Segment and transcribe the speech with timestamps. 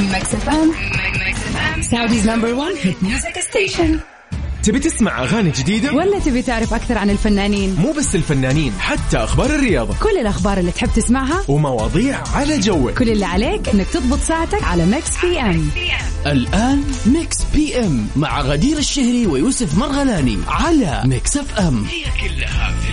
[0.00, 0.72] Mix FM
[1.82, 3.98] Saudi's number 1 hit music station
[4.62, 9.50] تبي تسمع أغاني جديدة؟ ولا تبي تعرف أكثر عن الفنانين؟ مو بس الفنانين حتى أخبار
[9.50, 9.94] الرياضة.
[10.02, 12.98] كل الأخبار اللي تحب تسمعها ومواضيع على ذوقك.
[12.98, 15.70] كل اللي عليك إنك تضبط ساعتك على Mix PM
[16.26, 22.87] الآن Mix PM مع غدير الشهري ويوسف مرغلاني على Mix FM هي كلها في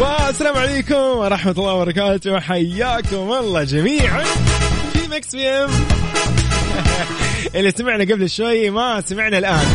[0.00, 2.40] والسلام عليكم ورحمة الله وبركاته.
[2.40, 4.24] حياكم الله جميعا.
[4.92, 5.70] في Mix PM.
[7.54, 9.66] اللي سمعنا قبل شوي ما سمعنا الآن.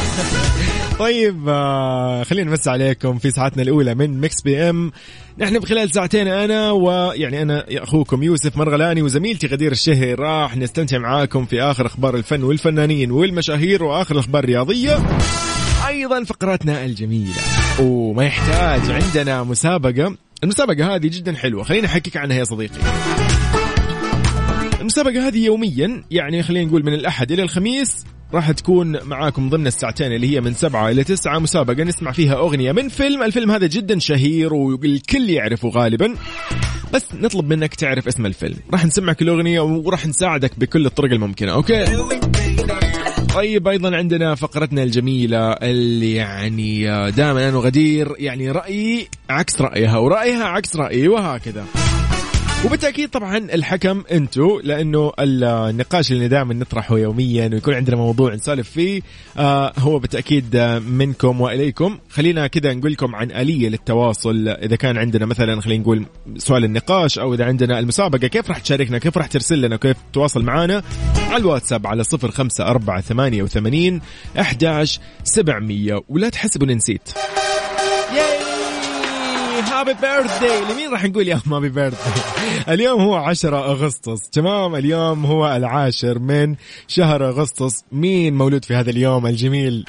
[1.00, 4.92] طيب آه خلينا نمس عليكم في ساعتنا الأولى من Mix PM.
[5.38, 11.46] نحن بخلال ساعتين أنا ويعني أنا أخوكم يوسف مرغلاني وزميلتي غدير الشهري راح نستمتع معاكم
[11.46, 15.00] في آخر أخبار الفن والفنانين والمشاهير وآخر الأخبار الرياضية
[15.88, 17.34] أيضا فقراتنا الجميلة.
[17.80, 20.18] وما يحتاج عندنا مسابقة.
[20.44, 21.64] المسابقة هذه جدا حلوة.
[21.64, 22.80] خليني أحكيك عنها يا صديقي.
[24.82, 30.12] المسابقة هذه يوميا يعني خلينا نقول من الأحد إلى الخميس راح تكون معاكم ضمن الساعتين
[30.12, 31.84] اللي هي من سبعة إلى تسعة مسابقة.
[31.84, 33.24] نسمع فيها أغنية من فيلم.
[33.24, 36.16] الفيلم هذا جدا شهير والكل يعرفه غالبا.
[36.94, 38.58] بس نطلب منك تعرف اسم الفيلم.
[38.74, 41.86] راح نسمعك الأغنية وراح نساعدك بكل الطرق الممكنة أوكي؟
[43.34, 50.44] طيب أيضا عندنا فقرتنا الجميلة اللي يعني دائما أنا وغدير يعني رأيي عكس رأيها ورأيها
[50.44, 51.66] عكس رأيي وهكذا.
[52.66, 59.02] وبالتأكيد طبعا الحكم انتو لأنه النقاش اللي دائما نطرحه يوميا ويكون عندنا موضوع نسولف فيه
[59.38, 61.98] آه هو بالتأكيد منكم وإليكم.
[62.10, 64.48] خلينا كذا نقول لكم عن آلية للتواصل.
[64.48, 66.06] إذا كان عندنا مثلا خلينا نقول
[66.38, 70.44] سؤال النقاش أو إذا عندنا المسابقة كيف راح تشاركنا؟ كيف راح ترسل لنا؟ كيف تتواصل
[70.44, 70.84] معنا
[71.30, 74.02] على الواتساب على صفر خمسة أربعة ثمانية وثمانين
[74.40, 76.02] أحداش سبعمية.
[76.10, 77.10] ولا تحسبوا نسيت.
[79.84, 82.24] happy birthday لمين راح نقول يوم happy birthday
[82.70, 84.30] اليوم هو 10 أغسطس.
[84.30, 86.56] تمام؟ اليوم هو العاشر من
[86.88, 87.84] شهر أغسطس.
[87.92, 89.86] مين مولود في هذا اليوم الجميل؟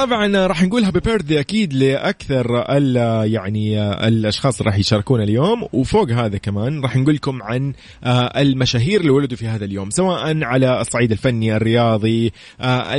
[0.00, 2.96] طبعا راح نقول happy birthday أكيد لأكثر ال
[3.32, 7.72] يعني الأشخاص راح يشاركونا اليوم وفوق هذا كمان راح نقول لكم عن
[8.04, 12.94] آه، المشاهير اللي ولدوا في هذا اليوم سواء على الصعيد الفني الرياضي آه،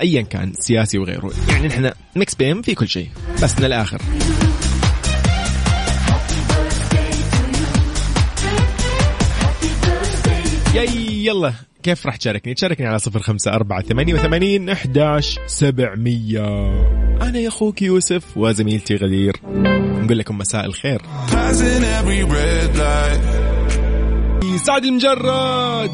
[0.00, 1.30] ايا كان سياسي وغيره.
[1.48, 3.08] يعني نحن ميكس بيم في كل شيء
[3.42, 4.00] بس من الآخر.
[11.26, 11.65] يلا.
[11.86, 16.46] كيف راح تشاركني؟ تشاركني على صفر خمسة أربعة ثمانية وثمانين أحداش سبعمية.
[17.22, 19.36] أنا يا أخوك يوسف وزميلتي غدير
[20.02, 21.02] نقول لكم مساء الخير.
[24.64, 25.90] سعد المجرد.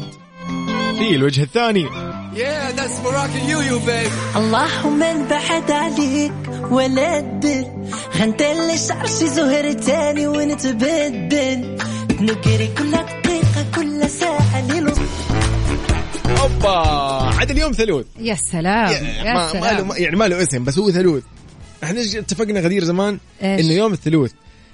[0.97, 1.85] في الوجه الثاني.
[1.85, 4.37] Yeah, that's Moroccan you, you babe.
[4.37, 6.33] اللهم من بعد عليك
[6.71, 7.65] ولا تدل
[8.17, 11.77] غنت اللي شعرشي زهر تاني ونتبدل.
[12.21, 13.22] نجري كل
[16.65, 17.37] أوبا.
[17.39, 19.87] عاد اليوم ثلوث يا سلام يا ما, ما سلام.
[19.87, 21.23] له يعني ما له اسم بس هو ثلوث
[21.83, 24.31] إحنا اتفقنا غدير زمان؟ إنه يوم الثلوث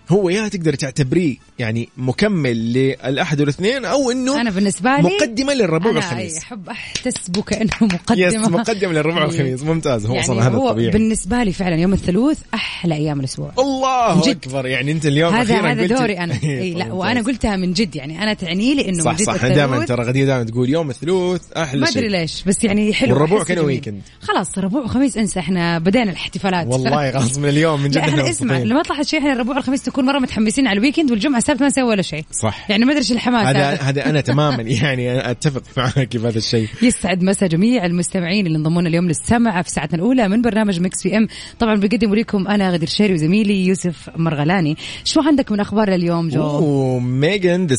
[0.10, 5.92] هو يا تقدر تعتبريه يعني مكمل للأحد والاثنين أو إنه أنا بالنسبة لي مقدمة للربوع
[5.92, 6.38] والخميس.
[6.38, 8.28] أحب احتسبه كانه مقدمة.
[8.28, 9.64] يس مقدم للربع والخميس.
[9.64, 10.06] ممتاز.
[10.06, 10.92] هو يعني أصلا هذا هو الطبيعي.
[10.92, 13.52] بالنسبة لي فعلا يوم الثلوث أحلى أيام الأسبوع.
[13.60, 14.28] الله جد.
[14.28, 14.66] أكبر.
[14.66, 16.34] يعني أنت اليوم هذا هذا دوري أنا.
[16.44, 16.94] اي لا.
[16.94, 17.96] وأنا قلتها من جد.
[17.96, 19.48] يعني أنا تعني لي إنه صح صح.
[19.48, 23.14] دائما ترى غدير دائما تقول يوم الثلوث أحلى ما أدري ليش بس يعني حلو.
[23.14, 23.60] والربوع جميل.
[23.60, 24.02] weekend.
[24.22, 26.68] خلاص ربوع وخميس انسى إحنا بدينا الاحتفالات.
[26.68, 28.58] والله غص من اليوم من جد لا إحنا اسمع.
[28.58, 31.68] لما طلعت شيء إحنا الربوع والخميس تكون مرة متحمسين على ال weekend والجمعة السبت ما
[31.68, 32.26] نسوي ولا شيء.
[32.32, 32.70] صح.
[32.70, 33.48] يعني ما أدري إيش الحماس.
[33.48, 36.68] هذا هذا هذا أنا تماما يعني أتفق معك بهذا الشيء.
[36.82, 41.28] يسعد مسا جميع المستمعين اللي انضمونا اليوم للسمع في ساعتنا الأولى من برنامج Mix PM
[41.60, 44.78] طبعا بقدم لكم أنا غدير الشهري وزميلي يوسف مرغلاني.
[45.04, 47.76] شو عندك من أخبار اليوم جو؟ وميغان ذا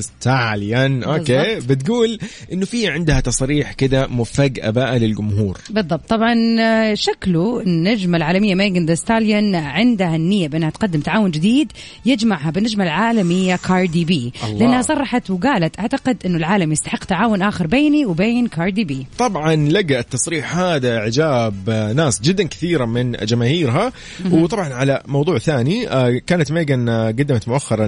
[0.00, 1.68] ستاليان okay بالضبط.
[1.70, 2.18] بتقول
[2.52, 5.58] إنه في عندها تصريح كذا مفاجأة بقى للجمهور.
[5.70, 6.00] بالضبط.
[6.08, 11.72] طبعا آه، شكله النجمة العالمية ميغان ذا ستاليون عندها النية بأنها تقدم تعاون جديد
[12.04, 14.58] يجمعها بالنجمة العالمية كاردي بي الله.
[14.58, 19.98] لأنها صرحت وقالت أعتقد أنه العالم يستحق تعاون آخر بيني وبين كاردي بي طبعا لقى
[19.98, 23.92] التصريح هذا إعجاب ناس جدا كثيرة من جماهيرها.
[24.30, 27.86] وطبعا على موضوع ثاني آه، كانت ميغان آه، قدمت مؤخرا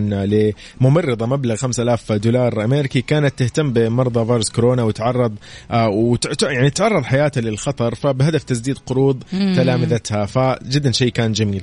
[0.81, 3.01] لممرضة مبلغ 5000 دولار أمريكي.
[3.03, 5.35] كانت تهتم بمرضى فيروس كورونا وتعرض
[5.71, 6.43] آه، وت...
[6.43, 10.27] يعني تعرض حياتها للخطر فبهدف تسديد قروض تلامذتها.
[10.27, 11.63] فجدا شيء كان جميل.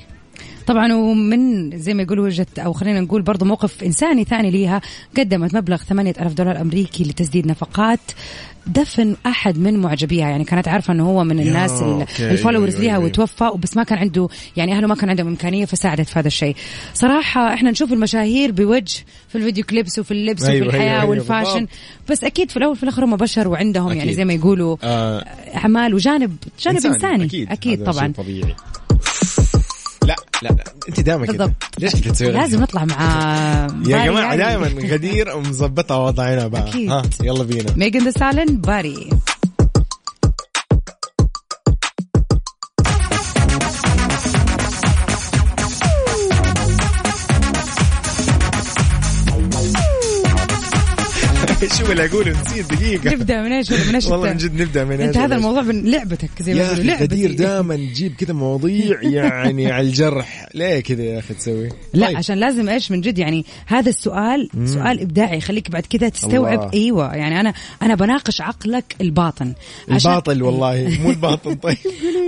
[0.69, 4.81] طبعا ومن زي ما يقولوا وجهه أو خلينا نقول برضو موقف إنساني ثاني ليها
[5.18, 8.00] قدمت مبلغ 8000 دولار أمريكي لتسديد نفقات
[8.68, 12.31] دفن أحد من معجبيها يعني كانت عارفة إنه هو من الناس ال- okay.
[12.31, 13.06] ال followers أيوة، ليها أيوة.
[13.06, 14.27] وتوفى بس ما كان عنده
[14.57, 16.56] يعني أهله ما كان عندهم إمكانية فساعدت في هذا الشيء
[16.94, 21.01] صراحة إحنا نشوف المشاهير بوجه في ال video clips وفي اللبس أيوة، وفي الحياة أيوة،
[21.01, 21.68] أيوة، وال fashion.
[22.10, 24.13] بس أكيد في الأول وفي الآخر هم بشر وعندهم يعني أكيد.
[24.13, 25.25] زي ما يقولوا آه
[25.56, 28.56] أعمال وجانب جانب إنساني, أكيد أكيد هذا طبعا طبيعي
[30.09, 31.53] لا لا لا انت دائما كذا.
[31.79, 32.97] ليش كذا تسوي لازم نطلع مع
[33.88, 34.38] يا جماعة يعني.
[34.38, 36.91] دائما غدير مظبطه وضعنا بقى أكيد.
[36.91, 39.09] ها يلا بينا ميجن ذا ستاليون Body
[51.77, 53.11] شو اللي أقوله؟ نسيت دقيقة.
[53.11, 55.91] نبدأ من إيش؟ من إيش والله؟ من جد نبدأ من أنت إيش؟ هذا؟ الموضوع من
[55.91, 57.03] لعبتك زي ما يقولوا لعبتي.
[57.03, 60.49] غدير دائما تجيب كذا مواضيع يعني على الجرح.
[60.54, 62.18] ليه كذا يا أخي تسوي لا طيب.
[62.18, 66.74] عشان لازم إيش من جد يعني هذا السؤال سؤال إبداعي يخليك بعد كذا تستوعب الله.
[66.74, 69.54] إيوه يعني أنا أنا بناقش عقلك الباطن
[69.90, 71.78] عشان- الباطل والله مو الباطن طيب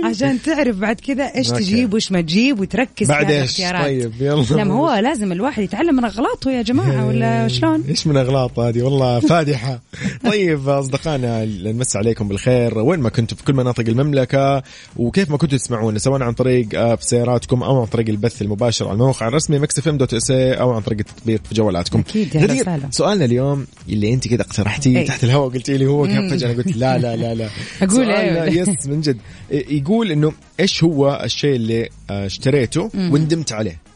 [0.04, 1.48] عشان تعرف بعد كذا إيش.
[1.48, 4.42] تجيب وإيش ما تجيب وتركز بعد؟ الاختيارات طيب، يلا.
[4.50, 8.58] لا ما هو لازم الواحد يتعلم من أغلاطه يا جماعة ولا شلون؟ إيش من أغلاط
[8.58, 9.80] هذه والله فادحة
[10.30, 14.62] طيب أصدقائنا نمس عليكم بالخير وين ما كنتم في كل مناطق المملكة
[14.96, 19.28] وكيف ما كنتوا تسمعونا سواء عن طريق سياراتكم أو عن طريق البث المباشر على الموقع
[19.28, 22.02] الرسمي Mix FM dot SA أو عن طريق التطبيق في جوالاتكم
[22.34, 22.80] هلا غدير،.
[22.90, 25.06] سؤالنا اليوم اللي أنت كذا اقترحتيه إيه.
[25.06, 27.48] تحت الهواء قلتي لي هو كان فجأة أنا قلت لا لا لا لا
[27.88, 29.16] سؤالنا إيه؟ yes من جد
[29.50, 33.91] يقول إنه إيش هو الشيء اللي آه، اشتريته وندمت عليه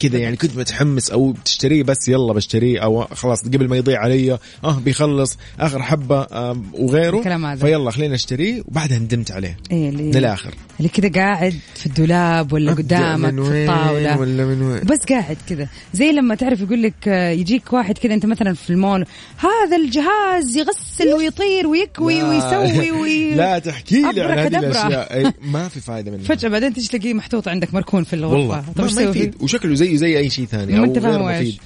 [0.00, 4.38] كذا يعني كنت متحمس أو بتشتريه بس يلا بشتريه أو خلاص قبل ما يضيع علي.
[4.64, 6.26] آه بيخلص آخر حبة
[6.72, 7.18] وغيره.
[7.18, 7.66] الكلام هذا.
[7.66, 9.56] فيلا خلينا نشتريه وبعدها ندمت عليه.
[9.70, 14.18] إيه اللي من الآخر اللي كذا قاعد في الدولاب ولا قدامك في الطاولة.
[14.18, 15.68] ولا من وين؟ بس قاعد كذا.
[15.94, 19.04] زي لما تعرف يقول لك آه، يجيك واحد كذا أنت مثلا في المول
[19.36, 22.28] هذا الجهاز يغسل ويطير ويكوي لا.
[22.28, 23.34] ويسوي وي...
[23.34, 24.58] لا تحكي لي عن هذه.
[24.58, 25.14] الأشياء.
[25.14, 26.24] أي ما في فائده منها.
[26.24, 28.36] فجأة بعدين تجي تلاقيه محطوط عندك مركون في الغرفة.
[28.36, 28.64] والله.
[28.76, 29.34] ما, ما؟ يفيد.
[29.40, 31.40] وشكله زيه زي أي شيء ثاني أو أنت غير إيش.
[31.40, 31.60] مفيد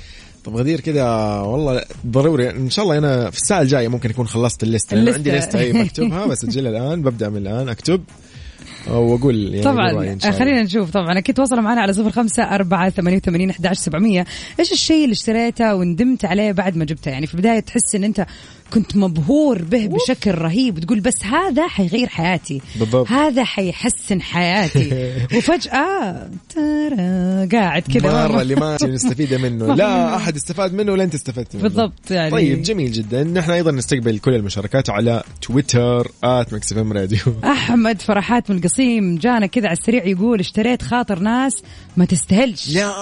[0.45, 1.05] طب غدير كذا
[1.41, 2.51] والله ضروري.
[2.51, 5.15] إن شاء الله أنا في الساعة الجاية ممكن اكون خلصت أنا الليستة.
[5.15, 8.03] عندي لسته أي بكتبها بسجلها الآن ببدأ من الآن أكتب
[8.91, 9.91] وأقول يعني طبعا.
[9.91, 10.21] إن.
[10.33, 10.91] خلينا نشوف.
[10.91, 14.27] طبعا أكيد تواصلوا معنا على صفر خمسة أربعة ثمانية وثمانين أحد سبعمية.
[14.61, 18.27] إيش الشيء اللي اشتريته وندمت عليه بعد ما جبته؟ يعني في البداية تحس إن أنت
[18.75, 20.77] كنت مبهور به بشكل رهيب.
[20.77, 22.61] وتقول بس هذا حيغير حياتي.
[22.77, 23.09] بالضبط.
[23.11, 25.13] هذا حيحسن حياتي.
[25.37, 28.29] وفجأة ترى قاعد كذا.
[28.29, 29.75] مرة اللي ما نستفيد منه.
[29.75, 30.17] لا.
[30.17, 31.63] أحد استفاد منه ولا أنت استفدت منه.
[31.63, 32.31] بالضبط يعني.
[32.31, 33.25] طيب جميل جدا.
[33.25, 37.19] نحن أيضا نستقبل كل المشاركات على تويتر at Mix FM Radio.
[37.45, 41.63] أحمد فرحات من القصيم جانا كذا على السريع يقول اشتريت خاطر ناس
[41.97, 42.69] ما تستاهلش.
[42.69, 42.93] يا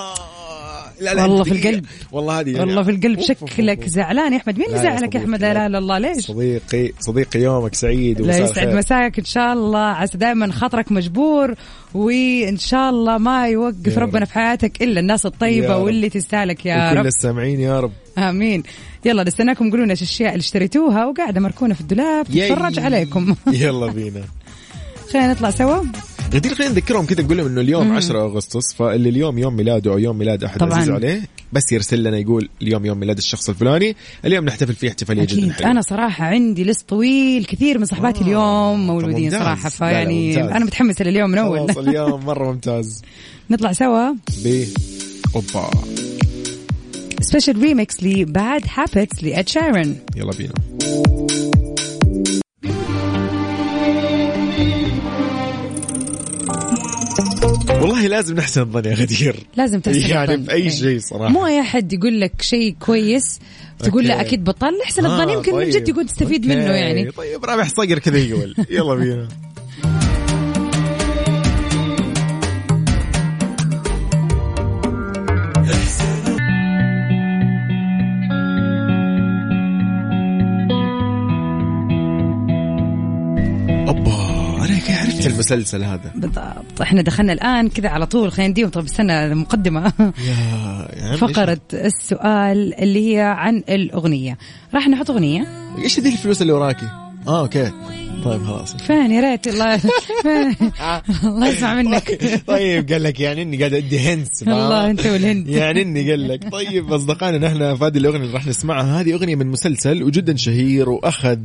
[1.01, 1.53] لا لا والله في.
[1.53, 1.85] القلب.
[2.13, 3.89] والله هذه يعني والله في القلب شكلك.
[3.89, 7.41] زعلان يا أحمد مين لا يا زعلك يا أحمد لا الا الله ليش صديقي صديقي
[7.41, 8.75] يومك سعيد لا يسعد.
[8.75, 11.55] مساك إن شاء الله عسى دائما خاطرك مجبور
[11.95, 14.27] وإن شاء الله ما يوقف ربنا رب.
[14.27, 15.77] في حياتك إلا الناس الطيبة.
[15.77, 18.63] واللي تستاهلك يا رب السامعين يا رب آمين
[19.05, 22.27] يلا نستناكم قولوا لنا إيش الأشياء اللي اشتريتوها وقاعدة مركونة في الدولاب.
[22.27, 24.25] تتفرج عليكم يلا بينا
[25.13, 25.83] خلينا نطلع سوا
[26.35, 29.99] غدير خلينا نذكرهم كذا نقول لهم إنه اليوم 10 أغسطس فاللي اليوم يوم ميلاده أو
[29.99, 30.75] يوم ميلاد أحد طبعاً.
[30.79, 35.25] عزيز عليه بس يرسل لنا يقول اليوم يوم ميلاد الشخص الفلاني اليوم نحتفل فيه احتفالية
[35.25, 35.71] جدا حلوة.
[35.71, 39.31] أنا صراحة عندي لست طويل كثير من صحباتي آه، اليوم مولودين.
[39.31, 40.41] صراحة فيعني.
[40.57, 41.59] أنا متحمسه لليوم من أول.
[41.59, 43.03] خلاص اليوم مرة ممتاز.
[43.51, 44.11] نطلع سوا.
[44.45, 44.65] ب
[45.35, 45.71] أوبا.
[47.21, 50.53] special remix ل Bad Habits ل Ed Sheeran يلا بينا.
[57.87, 60.45] والله لازم نحسن الظن يا غدير لازم تحسن يعني الظن.
[60.45, 60.69] بأي إيه.
[60.69, 63.41] شيء صراحة مو أي حد يقول لك شيء كويس
[63.79, 64.21] تقول له.
[64.21, 65.71] أكيد بطل احسن الظن آه، يمكن من طيب.
[65.71, 66.57] جد يكون تستفيد okay.
[66.57, 69.29] منه يعني طيب رابح صقر كذا يقول يلا بينا
[75.67, 76.16] اوبا
[85.17, 86.13] كيف عرفت المسلسل هذا.
[86.15, 86.81] بالضبط.
[86.83, 89.93] إحنا دخلنا الآن كذا على طول خلينا نديهم طب استنى مقدمة.
[91.03, 94.39] عم فقرة السؤال اللي هي عن الأغنية.
[94.75, 95.47] راح نحط أغنية.
[95.79, 96.87] إيش إيش ذي الفلوس اللي وراكي؟
[97.29, 97.71] آه أوكي.
[98.27, 98.77] طيب خلاص.
[98.77, 99.47] فين؟ يا ريت.
[99.47, 99.81] الله
[101.25, 102.21] الله يسمع منك.
[102.47, 106.53] طيب قال لك يعني إني قاعد أدي هنس الله أنت والهند يعني إني قال لك.
[106.53, 109.01] طيب أصدقائنا نحن في هذه الأغنية اللي راح نسمعها.
[109.01, 111.39] هذه أغنية من مسلسل وجدا شهير وأخذ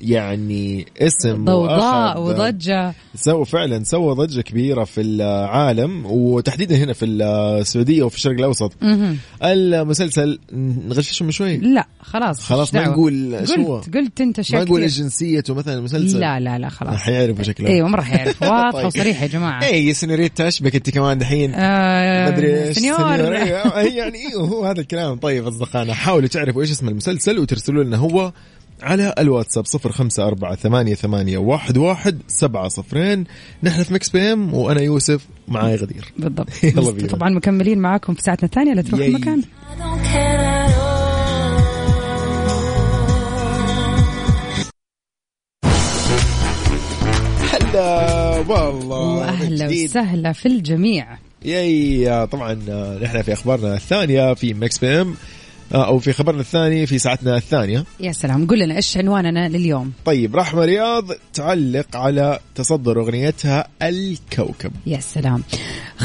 [0.00, 2.94] يعني اسم ضوضاء وأخذ- وضجة.
[3.14, 8.72] سوى فعلا سوى ضجة كبيرة في العالم وتحديدا هنا في السعودية وفي الشرق الأوسط.
[9.42, 10.38] المسلسل
[10.88, 15.54] نغششهم شوي؟ لا خلاص خلاص ما؟ نقول شو قلت قلت أنت ما اشياء نقول جنسيته
[15.54, 16.96] مثلا المسلسل لا لا لا خلاص.
[16.96, 18.86] حيعرفوا شكله أيوه ما راح يعرف واضحة طيب.
[18.86, 19.64] وصريحة يا جماعة.
[19.64, 21.52] اي سنوريتا اشبك أنت كمان دحين.
[21.54, 22.76] آه، مدري إيش.
[22.78, 25.16] señor أيوة، يعني أيوه هو هذا الكلام.
[25.18, 28.32] طيب أصدقائنا حاولوا تعرفوا إيش اسم المسلسل وترسلوا لنا هو
[28.82, 33.24] على الواتساب صفر خمسة أربعة ثمانية, ثمانية واحد, واحد سبعة صفرين.
[33.62, 36.12] نحن في Mix PM وأنا يوسف معاي غدير.
[36.18, 36.48] بالضبط.
[36.64, 37.08] يلا بس بينا.
[37.08, 38.74] طبعا مكملين معاكم في ساعتنا الثانية.
[38.74, 39.00] لا تروح.
[39.00, 39.42] مكان.
[47.76, 49.66] هلا والله وأهلا.
[49.66, 51.18] وسهلا في الجميع.
[51.44, 55.14] yay طبعا آه، نحن في أخبارنا الثانية في Mix PM
[55.74, 57.84] آه، أو في خبرنا الثاني في ساعتنا الثانية.
[58.00, 58.46] يا سلام.
[58.46, 61.04] قل لنا إيش عنواننا لليوم؟ طيب رحمة رياض
[61.34, 64.72] تعلق على تصدر أغنيتها الكوكب.
[64.86, 65.42] يا سلام.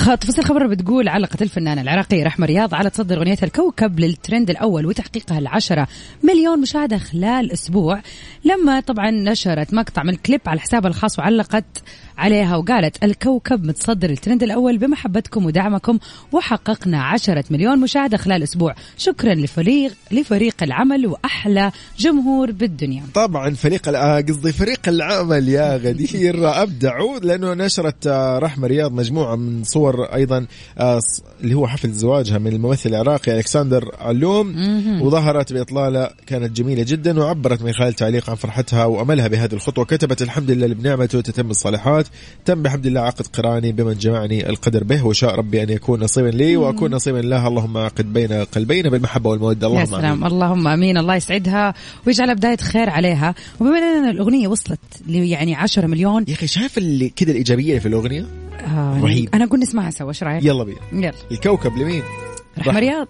[0.06, 5.40] تفاصيل الخبر بتقول علقت الفنانة العراقية رحمة رياض على تصدر أغنيتها الكوكب للترند الأول وتحقيقها
[5.40, 5.88] العشرة
[6.24, 8.02] مليون مشاهدة خلال أسبوع.
[8.46, 11.66] لما طبعا نشرت مقطع من كليب على حسابها الخاص وعلقت
[12.22, 16.00] عليها وقالت الكوكب متصدر الترند الأول بمحبتكم ودعمكم
[16.32, 18.76] وحققنا عشرة مليون مشاهدة خلال أسبوع.
[18.98, 23.04] شكرا لفريق لفريق العمل وأحلى جمهور بالدنيا.
[23.14, 26.36] طبعا فريق آه، قصدي فريق العمل يا غدير.
[26.64, 30.46] ابدعوا لأنه نشرت آه، رحمة رياض مجموعة من صور أيضا
[30.78, 31.00] آه،
[31.44, 34.56] اللي هو حفل زواجها من الممثل العراقي ألكسندر علوم.
[35.02, 39.86] وظهرت بإطلالة كانت جميلة جدا وعبرت من خلال تعليق عن فرحتها وأملها بهذه الخطوة.
[39.86, 42.08] كتبت الحمد لله بنعمته تتم الصالحات.
[42.46, 46.58] تم بحمد الله عقد قراني بمن جمعني القدر به وشاء ربي أن يكون نصيبا لي
[46.58, 47.48] وأكون نصيبا له.
[47.48, 49.68] اللهم عقد بين قلبينا بالمحبة والمودة.
[49.68, 50.06] يا اللهم سلام.
[50.06, 50.26] آمين.
[50.26, 50.98] اللهم آمين.
[50.98, 51.74] الله يسعدها
[52.08, 53.36] ويجعلها بداية خير عليها.
[53.60, 56.26] وبما ان الأغنية وصلت يعني 10 مليون.
[56.28, 58.26] يا أخي شايف اللي كذا الإيجابية اللي في الأغنية؟
[58.68, 59.30] آه رهيب.
[59.34, 60.80] أنا أقول نسمعها سوا إيش رأيك؟ يلا بينا.
[60.94, 61.14] يلا.
[61.32, 62.04] الكوكب لمين؟
[62.58, 63.08] رحمه رياض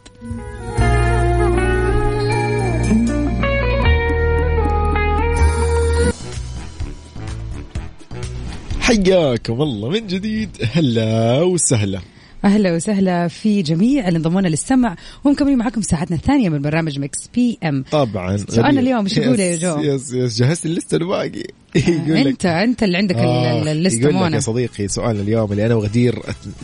[8.81, 10.49] حياكم الله من جديد.
[10.73, 11.99] هلا وسهلا.
[12.45, 14.95] أهلا وسهلا في جميع اللي انضمونا للسمع.
[15.23, 18.81] ومكملين معكم ساعتنا الثانية من برنامج Mix PM طبعا سؤالنا.
[18.81, 21.43] اليوم إيش يقول يا جو؟ yes yes جهزت اللسته الباقي.
[21.75, 25.51] يقول لك انت أنت اللي عندك آه، ال- الليسته يقول لك يا صديقي سؤالنا اليوم
[25.51, 26.19] اللي أنا وغدير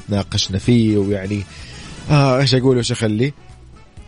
[0.07, 1.41] تناقشنا فيه ويعني
[2.09, 3.33] آه إيش أقول وإيش أخلي؟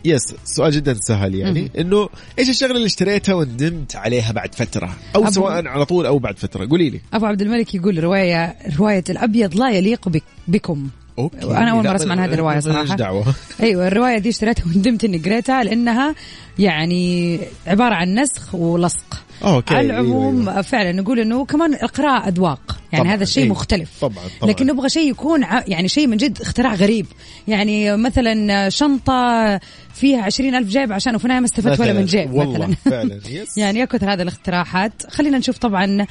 [0.04, 1.70] yes سؤال جدا سهل يعني.
[1.78, 6.18] إنه إيش الشغلة اللي اشتريتها وندمت عليها بعد فترة؟ أو أبو- سواء على طول أو
[6.18, 7.00] بعد فترة قولي لي.
[7.14, 10.88] أبو عبد الملك يقول رواية رواية الأبيض لا يليق بك بكم.
[11.18, 11.46] okay.
[11.46, 12.96] وأنا أول مرة لا، أسمع عن هذه الرواية ماليش صراحة.
[12.96, 13.24] دعوة.
[13.62, 16.14] أيوه الرواية دي اشتريتها وندمت إني قريتها لأنها
[16.58, 19.22] يعني عبارة عن نسخ ولصق.
[19.44, 20.62] okay على العموم أيوة،.
[20.62, 22.76] فعلا نقول إنه كمان القراءه أذواق.
[22.92, 23.54] يعني طبعاً، هذا الشيء أيوة.
[23.54, 23.90] مختلف.
[24.00, 24.50] طبعاً، طبعاً.
[24.52, 27.06] لكن نبغى شيء يكون ع- يعني شيء من جد اختراع غريب.
[27.48, 29.60] يعني مثلا شنطة
[29.94, 32.76] فيها عشرين ألف جيب عشان وفي النهاية ما استفدت ولا من جيب والله مثلا.
[32.84, 36.06] فعلا yes يعني يا كثر هذه الاختراعات خلينا نشوف طبعا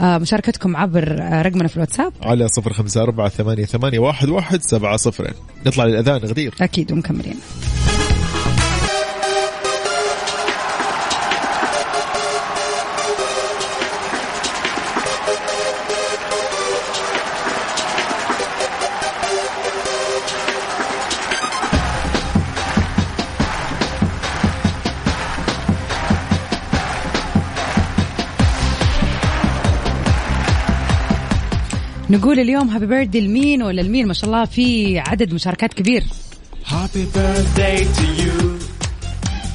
[0.00, 2.12] آه، مشاركتكم عبر آه، رقمنا في الواتساب.
[2.22, 5.34] على صفر خمسة أربعة ثمانية, ثمانية واحد, واحد سبعة صفرين
[5.66, 6.54] نطلع للأذان غدير.
[6.60, 7.36] أكيد ومكملين.
[32.14, 36.02] نقول اليوم هابي بيرثدي لمين؟ ولا لمين ما شاء الله في عدد مشاركات كبير.
[36.64, 38.33] Happy birthday to you.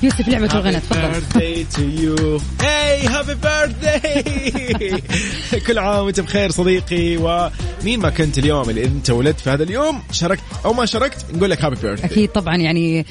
[0.03, 1.13] يوسف لعبة الغنى تفضل.
[1.13, 2.41] Birthday to you.
[2.63, 5.01] Hey happy birthday.
[5.67, 7.17] كل عام وانت بخير صديقي.
[7.17, 11.49] ومين ما كنت اليوم اللي انت ولدت في هذا اليوم شاركت أو ما شاركت نقول
[11.49, 12.03] لك هابي birthday.
[12.05, 13.05] أكيد طبعا يعني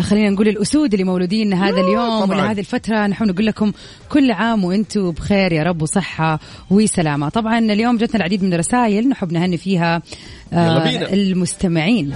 [0.00, 2.40] خلينا نقول الأسود اللي مولودين هذا اليوم طبعاً.
[2.40, 3.72] ولا هذه الفترة نحن نقول لكم
[4.08, 7.28] كل عام وأنتم بخير يا رب وصحة وسلامة.
[7.28, 10.02] طبعا اليوم جتنا العديد من الرسائل نحب نهني فيها
[10.52, 11.12] آه، يلا بينا.
[11.12, 12.14] المستمعين.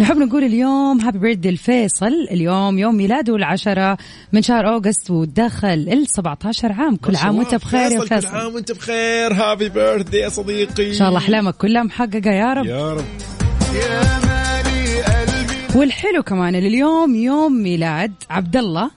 [0.00, 3.98] نحب نقول اليوم هابي بيرثدي الفيصل اليوم يوم ميلاده العشرة
[4.32, 6.96] من شهر أوغست ودخل ال 17 عام.
[6.96, 7.38] كل عام.
[7.38, 8.26] وانت بخير يا كل فيصل.
[8.26, 9.32] عام وانت بخير.
[9.32, 10.88] هابي birthday يا صديقي.
[10.88, 12.66] إن شاء الله أحلامك كلها محققة يا رب.
[12.66, 13.04] يا رب.
[13.74, 18.90] يا مالي قلبي والحلو كمان اليوم يوم ميلاد عبد الله.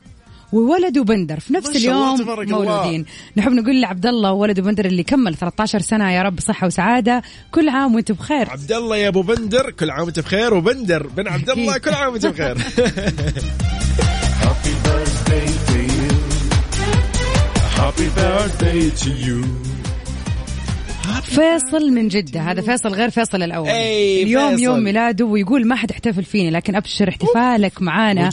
[0.54, 1.40] وولد وبندر.
[1.40, 2.22] في نفس اليوم.
[2.52, 3.06] مولودين.
[3.38, 6.12] نحب نقول لعبد الله وولد وبندر اللي كمل 13 سنة.
[6.12, 7.22] يا رب صحة وسعادة.
[7.52, 8.50] كل عام وأنتم بخير.
[8.50, 10.54] عبد الله يا أبو بندر كل عام وانت بخير.
[10.54, 12.58] وبندر بن عبد الله كل عام وانت بخير.
[17.82, 19.81] Happy birthday to you.
[21.24, 22.40] فيصل من جدة.
[22.40, 23.70] هذا فيصل غير فيصل الأول.
[23.70, 24.64] أي اليوم فيصل.
[24.64, 28.30] يوم ميلاده ويقول ما حد احتفل فيني لكن أبشر احتفالك معانا.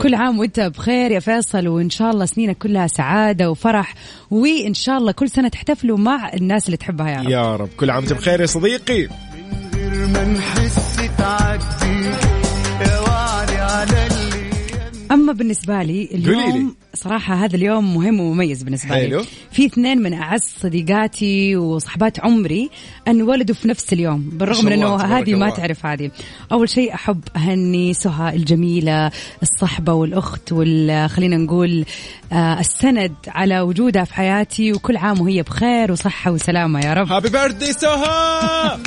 [0.00, 3.94] كل عام وأنت بخير يا فيصل وإن شاء الله سنينك كلها سعادة وفرح
[4.30, 7.30] وإن شاء الله كل سنة تحتفلوا مع الناس اللي تحبها يا رب.
[7.30, 7.68] يا رب.
[7.76, 9.08] كل عام وأنت بخير يا صديقي.
[9.74, 12.14] غير ما نحس تعدي
[13.58, 14.50] على اللي
[15.10, 16.08] أما بالنسبة لي.
[16.14, 19.18] اليوم صراحة هذا اليوم مهم ومميز بالنسبة حلو.
[19.20, 22.70] لي في اثنين من أعز صديقاتي وصحبات عمري
[23.08, 25.50] أن ولدوا في نفس اليوم بالرغم من أنه هذه ما.
[25.50, 26.10] تعرف هذه
[26.52, 29.10] أول شيء أحب أهني سهى الجميلة
[29.42, 31.84] الصحبة والأخت وال خلينا نقول
[32.32, 37.28] آه، السند على وجودها في حياتي وكل عام وهي بخير وصحة وسلامة يا رب هابي
[37.28, 38.78] بيرثدي سهى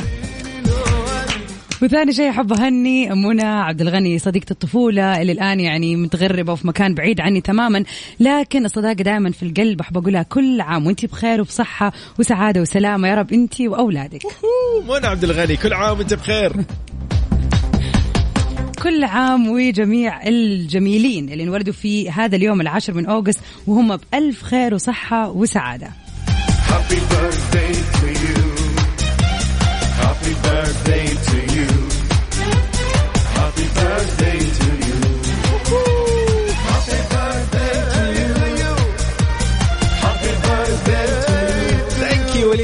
[1.82, 6.94] وثاني شيء أحب أهني منى عبد الغني صديقة الطفولة اللي الآن يعني متغربة وفي مكان
[6.94, 7.84] بعيد عني تماما
[8.20, 13.16] لكن الصداقة دائما في القلب أحب أقولها كل عام وانت بخير وبصحة وسعادة وسلامة يا
[13.16, 14.22] رب انت وأولادك.
[14.90, 16.54] منى عبد الغني كل عام وأنت بخير.
[18.84, 24.74] كل عام وجميع الجميلين اللي انولدوا في هذا اليوم العاشر من أوغست وهم بألف خير
[24.74, 25.88] وصحة وسعادة.
[26.68, 27.77] Happy birthday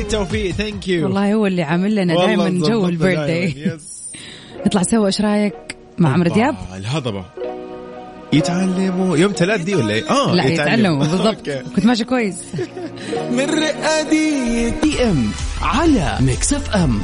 [0.03, 3.77] توفيق ثانك يو والله هو اللي عامل لنا دائما جو ال birthday
[4.65, 5.53] نطلع سوا إيش رأيك؟
[5.98, 7.25] مع عمرو دياب؟ الهضبة.
[8.33, 11.00] يتعلموا يوم ثلاث دي ولا إيه؟ آه لا يتعلموا.
[11.00, 11.50] بالضبط.
[11.75, 12.36] كنت ماشي كويس.
[13.31, 17.01] من رقادي PM على Mix FM.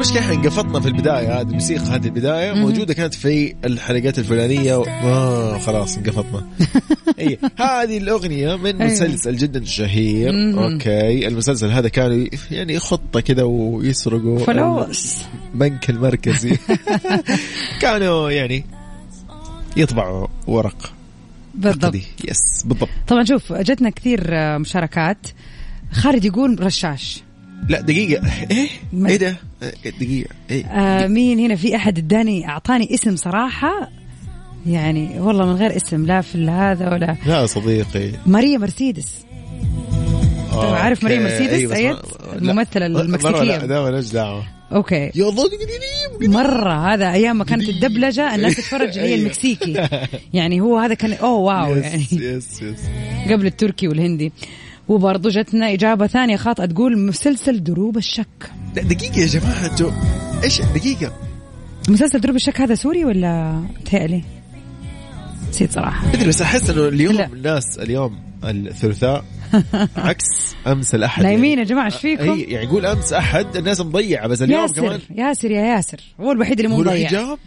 [0.00, 4.84] المشكلة إحنا انقفطنا في البداية هذه الموسيقى هذه البداية موجودة كانت في الحلقات الفلانية و...
[4.84, 6.46] آه خلاص انقفطنا
[7.20, 8.92] اي هذه الأغنية من أيوة.
[8.92, 10.32] مسلسل جدا شهير.
[10.64, 15.22] okay المسلسل هذا كانوا يعني خطة كده ويسرقوا فلوس
[15.54, 16.56] البنك المركزي.
[17.82, 18.64] كانوا يعني
[19.76, 20.92] يطبعوا ورق.
[21.54, 21.84] بالضبط.
[21.84, 22.90] عقدي yes بالضبط.
[23.08, 24.20] طبعا شوف جتنا كثير
[24.58, 25.26] مشاركات.
[25.92, 27.22] خالد يقول رشاش.
[27.68, 28.22] لا دقيقة.
[28.50, 30.30] إيه؟ ما- إيه ده؟ إيه، دقيقة.
[30.50, 33.90] إيه؟ آه مين هنا في أحد اداني أعطاني اسم صراحة؟
[34.66, 37.16] يعني والله من غير اسم لا في هذا ولا.
[37.26, 38.10] لا صديقي.
[38.26, 39.24] ماريا مرسيدس.
[40.52, 41.18] آه، عارف okay.
[41.18, 42.00] مرسيدس؟ أيوة،؟ ما-
[42.32, 42.38] لا.
[42.38, 43.42] الممثلة مرة المكسيكية.
[43.42, 44.44] لا ده مالوش دعوة.
[44.72, 45.10] okay.
[45.14, 45.44] يا الله
[46.20, 49.20] مرة هذا أيام ما كانت الدبلجة الناس تتفرج اللي هي أيوة.
[49.20, 49.88] المكسيكي.
[50.38, 52.02] يعني هو هذا كان أوه wow يعني.
[52.02, 52.80] yes yes yes
[53.30, 54.32] قبل التركي والهندي.
[54.90, 58.50] وبرضه جتنا إجابة ثانية خاطئة تقول مسلسل دروب الشك.
[58.74, 59.90] دقيقة يا جماعة أنتوا
[60.44, 61.12] إيش دقيقة؟
[61.88, 64.22] مسلسل دروب الشك هذا سوري ولا تهيألي
[65.50, 66.08] نسيت صراحة.
[66.14, 67.26] أدري بس أحس إنه اليوم لا.
[67.26, 69.24] الناس اليوم الثلاثاء
[69.96, 71.22] عكس أمس الأحد.
[71.22, 74.74] نايمين يا جماعة إيش فيكم؟ أي يعني يقول أمس أحد الناس مضيعة بس اليوم ياسر
[74.82, 75.00] كمان.
[75.14, 76.00] ياسر يا ياسر.
[76.20, 77.20] هو الوحيد اللي مو هو الوحيد مضيع.
[77.20, 77.38] جاب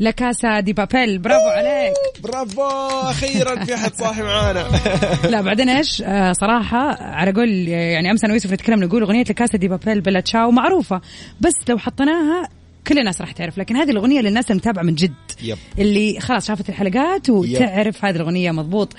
[0.00, 1.18] La Casa de Papel.
[1.18, 1.94] برافو عليك.
[2.22, 2.62] برافو
[3.10, 4.64] أخيرا في أحد صاحي معانا.
[5.30, 9.58] لا بعدين إيش؟ آه صراحة على قول يعني أمس أنا ويوسف نتكلم نقول أغنية لكاسا
[9.58, 11.00] دي بابيل بلا تشاو معروفة.
[11.40, 12.48] بس لو حطيناها
[12.86, 15.12] كل الناس راح تعرف لكن هذه الأغنية للناس اللي متابعه من جد.
[15.42, 15.58] يب.
[15.78, 18.94] اللي خلاص شافت الحلقات وتعرف هذه الأغنية مضبوط.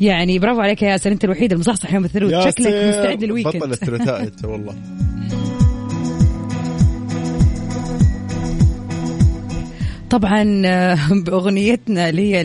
[0.00, 2.32] يعني برافو عليك يا ياسر أنت الوحيد المصحصح يوم الثلاث.
[2.32, 4.74] ياسر، شكلك مستعد بطل للويكند الثلاثاء أنت والله.
[10.10, 12.42] طبعا آه، بأغنيتنا اللي هي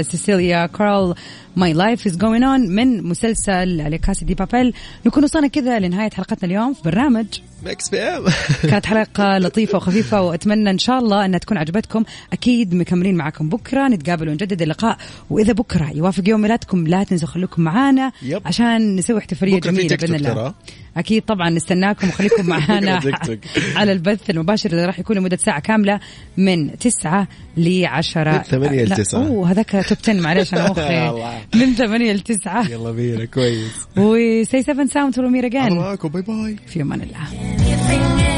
[0.00, 1.14] لسيسيليا كرول
[1.56, 4.74] My Life Is Going On من مسلسل La Casa de Papel.
[5.06, 7.26] نكون وصلنا كذا لنهاية حلقتنا اليوم في برنامج.
[7.64, 8.24] Mix PM
[8.62, 12.04] كانت حلقة لطيفة وخفيفة وأتمنى إن شاء الله أنها تكون عجبتكم.
[12.32, 14.98] أكيد مكملين معكم بكرة نتقابل ونجدد اللقاء.
[15.30, 18.12] وإذا بكرة يوافق يوم ميلادكم لا تنسوا خليكم معانا.
[18.44, 20.54] عشان نسوي تيك توك بإذن الله.
[20.96, 22.46] أكيد طبعا نستناكم وخليكم
[23.26, 23.38] توك.
[23.76, 26.00] على البث المباشر اللي راح يكون لمدة ساعة كاملة
[26.36, 29.26] من 9 ل 10 من 8 ل 9.
[29.26, 31.38] أوه هذاك توب 10 معلش أنا مخي الله.
[31.54, 33.72] من 8 ل 9 يلا بينا كويس.
[33.96, 38.35] وسي 7 ساوند تو مير أنا اجين معاكم باي باي في أمان الله.